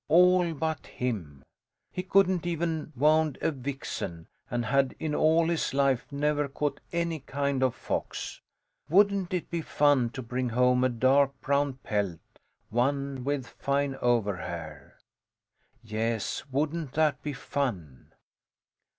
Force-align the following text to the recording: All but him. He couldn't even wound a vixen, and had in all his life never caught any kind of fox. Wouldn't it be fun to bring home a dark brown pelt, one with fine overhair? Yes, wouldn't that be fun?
All 0.07 0.55
but 0.55 0.87
him. 0.87 1.43
He 1.91 2.01
couldn't 2.01 2.47
even 2.47 2.91
wound 2.95 3.37
a 3.39 3.51
vixen, 3.51 4.25
and 4.49 4.65
had 4.65 4.95
in 4.99 5.13
all 5.13 5.47
his 5.47 5.75
life 5.75 6.11
never 6.11 6.47
caught 6.47 6.79
any 6.91 7.19
kind 7.19 7.61
of 7.61 7.75
fox. 7.75 8.41
Wouldn't 8.89 9.31
it 9.31 9.51
be 9.51 9.61
fun 9.61 10.09
to 10.13 10.23
bring 10.23 10.49
home 10.49 10.83
a 10.83 10.89
dark 10.89 11.39
brown 11.39 11.73
pelt, 11.83 12.17
one 12.71 13.23
with 13.23 13.45
fine 13.45 13.93
overhair? 14.01 14.93
Yes, 15.83 16.45
wouldn't 16.51 16.93
that 16.93 17.21
be 17.21 17.33
fun? 17.33 18.11